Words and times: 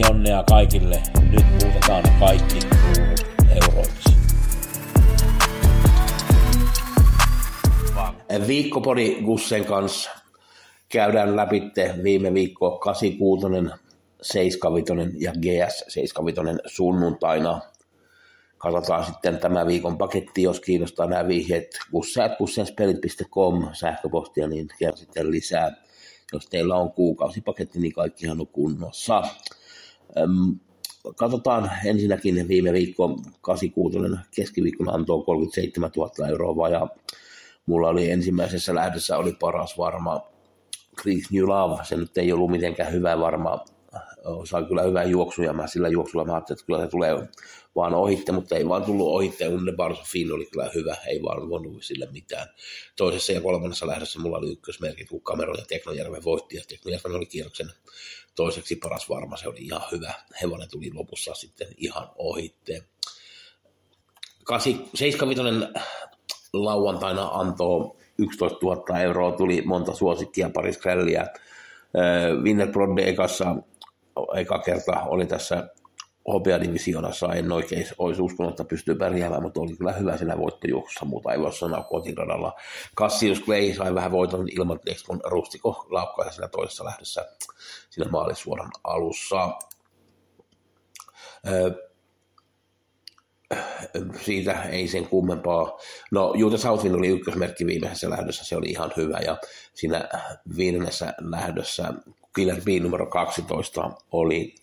Pelionnea 0.00 0.44
kaikille. 0.48 1.02
Nyt 1.30 1.44
muutetaan 1.62 2.04
kaikki 2.20 2.58
kruunut 2.58 3.26
euroiksi. 3.62 4.10
Viikkopodi 8.46 9.22
Gussen 9.22 9.64
kanssa 9.64 10.10
käydään 10.88 11.36
läpi 11.36 11.62
viime 12.02 12.34
viikko 12.34 12.78
86, 12.78 13.46
75 14.22 15.24
ja 15.24 15.32
GS 15.32 15.84
75 15.88 16.58
sunnuntaina. 16.66 17.60
Katsotaan 18.58 19.04
sitten 19.04 19.38
tämä 19.38 19.66
viikon 19.66 19.98
paketti, 19.98 20.42
jos 20.42 20.60
kiinnostaa 20.60 21.06
nämä 21.06 21.28
vihjeet. 21.28 21.78
Gusseat.gussenspellit.com 21.90 23.68
sähköpostia, 23.72 24.48
niin 24.48 24.68
kerran 24.78 24.98
sitten 24.98 25.30
lisää. 25.30 25.72
Jos 26.32 26.46
teillä 26.46 26.76
on 26.76 26.92
kuukausipaketti, 26.92 27.78
niin 27.78 27.92
kaikkihan 27.92 28.40
on 28.40 28.46
kunnossa. 28.46 29.22
Katsotaan 31.16 31.70
ensinnäkin 31.84 32.48
viime 32.48 32.72
viikko 32.72 33.20
86 33.40 33.98
keskiviikkona 34.36 34.92
antoi 34.92 35.24
37 35.24 35.90
000 35.96 36.28
euroa 36.28 36.68
ja 36.68 36.88
mulla 37.66 37.88
oli 37.88 38.10
ensimmäisessä 38.10 38.74
lähdössä 38.74 39.16
oli 39.16 39.32
paras 39.32 39.78
varma 39.78 40.20
Chris 41.00 41.30
New 41.30 41.44
Love, 41.44 41.84
se 41.84 41.96
nyt 41.96 42.18
ei 42.18 42.32
ollut 42.32 42.50
mitenkään 42.50 42.92
hyvä 42.92 43.18
varma, 43.18 43.64
sai 44.44 44.64
kyllä 44.64 44.82
hyvää 44.82 45.04
juoksu 45.04 45.42
ja 45.42 45.52
mä 45.52 45.66
sillä 45.66 45.88
juoksulla 45.88 46.24
mä 46.24 46.34
ajattelin, 46.34 46.58
että 46.58 46.66
kyllä 46.66 46.80
se 46.80 46.88
tulee 46.88 47.28
vaan 47.76 47.94
ohitte, 47.94 48.32
mutta 48.32 48.56
ei 48.56 48.68
vaan 48.68 48.82
tullut 48.82 49.08
ohitte, 49.08 49.48
ne 49.48 49.72
Barso 49.76 50.02
Finn 50.12 50.32
oli 50.32 50.46
kyllä 50.46 50.70
hyvä, 50.74 50.96
ei 51.06 51.22
vaan 51.22 51.48
voinut 51.48 51.82
sille 51.82 52.08
mitään. 52.12 52.48
Toisessa 52.96 53.32
ja 53.32 53.40
kolmannessa 53.40 53.86
lähdössä 53.86 54.20
mulla 54.20 54.38
oli 54.38 54.52
ykkösmerkit, 54.52 55.08
kun 55.08 55.22
Cameron 55.22 55.58
ja 55.58 55.64
Teknojärven 55.68 56.24
voitti 56.24 56.56
ja 56.56 56.62
Teknojärven 56.68 57.12
oli 57.12 57.26
kierroksen 57.26 57.70
toiseksi 58.36 58.76
paras 58.76 59.08
varma, 59.08 59.36
se 59.36 59.48
oli 59.48 59.60
ihan 59.60 59.82
hyvä. 59.92 60.12
Hevonen 60.42 60.70
tuli 60.70 60.90
lopussa 60.94 61.34
sitten 61.34 61.68
ihan 61.76 62.10
ohitte. 62.16 62.82
75 64.94 65.42
lauantaina 66.52 67.28
antoi 67.28 67.90
11 68.18 68.58
000 68.62 69.00
euroa, 69.00 69.32
tuli 69.32 69.62
monta 69.62 69.94
suosikkia, 69.94 70.50
pari 70.50 70.72
skrälliä. 70.72 71.26
Winner 72.42 72.68
Brodde 72.68 73.02
ekassa, 73.02 73.56
eka 74.36 74.58
kerta 74.58 75.02
oli 75.02 75.26
tässä 75.26 75.68
hopeadivisioonassa, 76.32 77.34
en 77.34 77.52
oikein 77.52 77.86
olisi 77.98 78.22
uskonut, 78.22 78.50
että 78.50 78.64
pystyy 78.64 78.94
pärjäämään, 78.94 79.42
mutta 79.42 79.60
oli 79.60 79.76
kyllä 79.76 79.92
hyvä 79.92 80.16
siinä 80.16 80.38
voittojuoksussa, 80.38 81.04
muuta 81.04 81.32
ei 81.32 81.40
voi 81.40 81.52
sanoa 81.52 81.82
kotiradalla. 81.82 82.52
Cassius 82.96 83.42
Clay 83.42 83.74
sai 83.74 83.94
vähän 83.94 84.12
voiton 84.12 84.48
ilman 84.48 84.80
kun 85.06 85.20
Rustiko 85.24 85.86
laukkaisi 85.90 86.34
siinä 86.34 86.48
toisessa 86.48 86.84
lähdössä 86.84 87.26
siinä 87.90 88.10
maalisuoran 88.10 88.70
alussa 88.84 89.50
siitä 94.20 94.62
ei 94.62 94.88
sen 94.88 95.08
kummempaa. 95.08 95.78
No 96.10 96.34
Juuta 96.36 96.58
Southwind 96.58 96.94
oli 96.94 97.08
ykkösmerkki 97.08 97.66
viimeisessä 97.66 98.10
lähdössä, 98.10 98.44
se 98.44 98.56
oli 98.56 98.66
ihan 98.66 98.92
hyvä 98.96 99.18
ja 99.18 99.36
siinä 99.74 100.08
viidennessä 100.56 101.14
lähdössä 101.20 101.92
Killer 102.38 102.60
B 102.60 102.68
numero 102.82 103.06
12 103.06 103.90
oli 104.12 104.54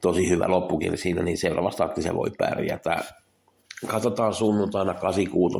tosi 0.00 0.28
hyvä 0.28 0.48
loppukin 0.48 0.98
siinä, 0.98 1.22
niin 1.22 1.38
seuraavassa 1.38 1.78
taktissa 1.78 2.14
voi 2.14 2.30
pärjätä. 2.38 3.04
Katsotaan 3.86 4.34
sunnuntaina 4.34 4.94
86 4.94 5.58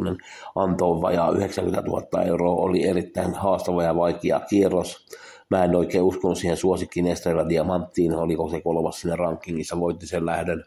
antoi 0.55 1.03
vajaa 1.03 1.31
90 1.31 1.91
000 1.91 2.23
euroa, 2.23 2.63
oli 2.63 2.87
erittäin 2.87 3.35
haastava 3.35 3.83
ja 3.83 3.97
vaikea 3.97 4.41
kierros. 4.41 5.07
Mä 5.51 5.65
en 5.65 5.77
oikein 5.77 6.05
uskonut 6.05 6.39
siihen 6.39 6.57
suosikkiin 6.57 7.07
Estrella 7.07 7.49
Diamanttiin, 7.49 8.15
oliko 8.15 8.49
se 8.51 8.61
kolmas 8.61 9.01
siinä 9.01 9.17
rankingissa, 9.17 9.81
voitti 9.81 10.07
sen 10.07 10.27
lähdön. 10.27 10.65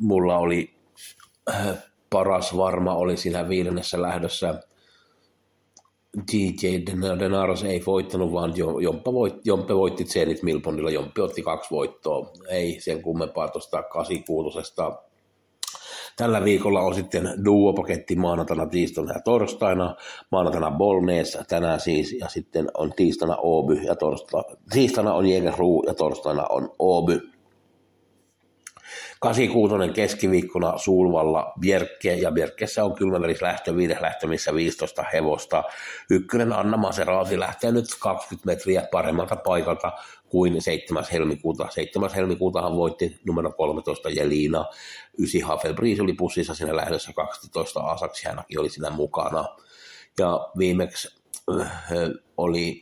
Mulla 0.00 0.38
oli 0.38 0.74
paras 2.10 2.56
varma 2.56 2.94
oli 2.94 3.16
siinä 3.16 3.48
viidennessä 3.48 4.02
lähdössä. 4.02 4.60
DJ 6.32 6.66
Denaros 7.18 7.64
ei 7.64 7.82
voittanut, 7.86 8.32
vaan 8.32 8.54
Jompe 8.80 9.12
voitti, 9.12 9.40
Jompe 9.44 9.74
voitti 9.74 10.04
Zenit 10.04 10.42
Milponilla. 10.42 10.90
Jompe 10.90 11.22
otti 11.22 11.42
kaksi 11.42 11.70
voittoa. 11.70 12.32
Ei 12.48 12.80
sen 12.80 13.02
kummempaa 13.02 13.48
tuosta 13.48 13.82
86 13.82 14.74
Tällä 16.18 16.44
viikolla 16.44 16.80
on 16.80 16.94
sitten 16.94 17.30
duo-paketti 17.44 18.16
maanantaina, 18.16 18.66
tiistaina 18.66 19.12
ja 19.12 19.20
torstaina. 19.20 19.96
Maanantaina 20.32 20.70
Bolnees, 20.70 21.38
tänään 21.48 21.80
siis, 21.80 22.12
ja 22.12 22.28
sitten 22.28 22.66
on 22.74 22.92
tiistaina 22.96 23.36
Oby 23.36 23.74
ja 23.74 23.94
torstaina, 23.94 24.56
tiistaina 24.70 25.14
on 25.14 25.26
Jägerruu 25.26 25.84
ja 25.86 25.94
torstaina 25.94 26.46
on 26.50 26.70
Oby. 26.78 27.20
86 29.20 29.92
keskiviikkona 29.94 30.78
Suulvalla 30.78 31.52
Bjerke, 31.60 32.14
ja 32.14 32.32
Bjerkessä 32.32 32.84
on 32.84 32.94
kylmäveris 32.94 33.42
lähtö, 33.42 33.76
viides 33.76 34.00
lähtö, 34.00 34.26
missä 34.26 34.54
15 34.54 35.04
hevosta. 35.12 35.64
Ykkönen 36.10 36.52
Anna 36.52 36.76
Maserati 36.76 37.40
lähtee 37.40 37.72
nyt 37.72 37.84
20 38.00 38.46
metriä 38.46 38.88
paremmalta 38.92 39.36
paikalta 39.36 39.92
kuin 40.28 40.62
7. 40.62 41.04
helmikuuta. 41.12 41.68
7. 41.70 42.10
helmikuutahan 42.14 42.76
voitti 42.76 43.20
numero 43.26 43.52
13 43.52 44.08
Jelina. 44.08 44.64
9 45.18 45.42
Hafelbris 45.42 46.00
oli 46.00 46.12
pussissa 46.12 46.54
siinä 46.54 46.76
lähdössä 46.76 47.12
12 47.12 47.80
Asaksi, 47.80 48.28
hänkin 48.28 48.60
oli 48.60 48.68
siinä 48.68 48.90
mukana. 48.90 49.44
Ja 50.18 50.48
viimeksi 50.58 51.08
äh, 51.60 51.72
oli 52.36 52.80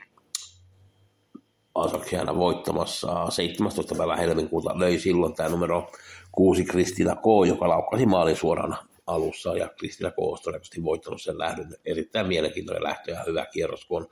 Asaksiana 1.77 2.37
voittamassa 2.37 3.31
17. 3.31 3.95
päivä 3.95 4.17
helmikuuta 4.17 4.79
löi 4.79 4.99
silloin 4.99 5.35
tämä 5.35 5.49
numero 5.49 5.91
kuusi 6.33 6.65
Kristina 6.65 7.17
K, 7.17 7.49
joka 7.49 7.69
laukkasi 7.69 8.07
maalin 8.07 8.37
suorana 8.37 8.77
alussa 9.07 9.57
ja 9.57 9.69
Kristina 9.79 10.11
K 10.11 10.19
on 10.19 10.39
todennäköisesti 10.43 10.85
voittanut 10.85 11.23
sen 11.23 11.39
lähdön. 11.39 11.75
Erittäin 11.85 12.27
mielenkiintoinen 12.27 12.83
lähtö 12.83 13.11
ja 13.11 13.25
hyvä 13.27 13.47
kierros, 13.47 13.85
kun 13.85 14.03
on 14.03 14.09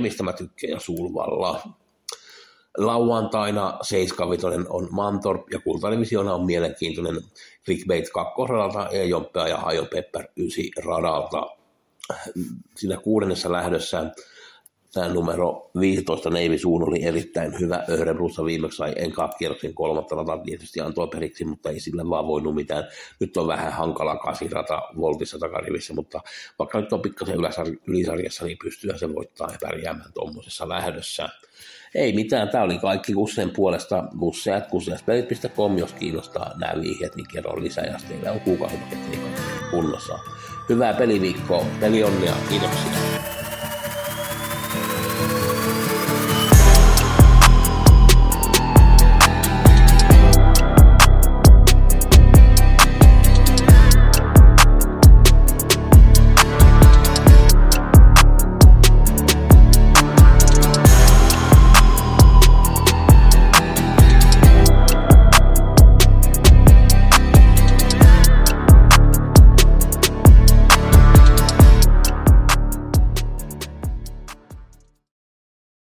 mistä 0.00 0.22
mä 0.22 0.32
tykkään, 0.32 0.70
ja 0.70 0.80
Sulvalla. 0.80 1.62
Lauantaina 2.78 3.78
75 3.82 4.66
on 4.68 4.88
Mantorp 4.90 5.42
ja 5.52 5.60
kultadivisiona 5.60 6.34
on 6.34 6.46
mielenkiintoinen 6.46 7.22
Clickbait 7.64 8.10
2 8.10 8.32
radalta 8.48 8.88
ja 8.92 9.04
Jomppea 9.04 9.48
ja 9.48 9.56
Hajo 9.56 9.84
Pepper 9.84 10.26
9 10.36 10.64
radalta. 10.84 11.46
Siinä 12.76 12.96
kuudennessa 12.96 13.52
lähdössä 13.52 14.10
tämä 14.92 15.08
numero 15.08 15.70
15 15.80 16.30
Navy 16.30 16.58
Suun 16.58 16.88
oli 16.88 17.04
erittäin 17.04 17.60
hyvä. 17.60 17.84
Öhrenbrussa 17.88 18.44
viimeksi 18.44 18.76
sai 18.76 18.94
kierroksen 19.38 19.74
kolmatta 19.74 20.16
rata 20.16 20.38
tietysti 20.38 20.80
antoi 20.80 21.08
periksi, 21.08 21.44
mutta 21.44 21.70
ei 21.70 21.80
sillä 21.80 22.08
vaan 22.08 22.26
voinut 22.26 22.54
mitään. 22.54 22.84
Nyt 23.20 23.36
on 23.36 23.46
vähän 23.46 23.72
hankala 23.72 24.16
kasirata 24.16 24.82
voltissa 24.96 25.38
takarivissä, 25.38 25.94
mutta 25.94 26.20
vaikka 26.58 26.80
nyt 26.80 26.92
on 26.92 27.00
pikkasen 27.00 27.36
ylisarjassa, 27.86 28.44
niin 28.44 28.58
pystyy 28.62 28.98
se 28.98 29.14
voittaa 29.14 29.48
ja 29.52 29.58
pärjäämään 29.62 30.12
tuommoisessa 30.12 30.68
lähdössä. 30.68 31.28
Ei 31.94 32.12
mitään, 32.12 32.48
tämä 32.48 32.64
oli 32.64 32.78
kaikki 32.78 33.12
Gussen 33.12 33.50
puolesta. 33.50 34.04
Gusseat, 34.18 34.68
gusseaspelit.com, 34.68 35.78
jos 35.78 35.92
kiinnostaa 35.92 36.52
nämä 36.58 36.82
vihjeet, 36.82 37.16
niin 37.16 37.26
kerro 37.32 37.62
lisää, 37.62 37.84
ja 37.84 37.98
teillä 38.08 38.32
on 38.32 38.40
kuukausipaketti 38.40 39.18
kunnossa. 39.70 40.18
Hyvää 40.68 40.94
peliviikkoa, 40.94 41.66
peli 41.80 42.04
onnia, 42.04 42.34
kiitoksia. 42.48 43.31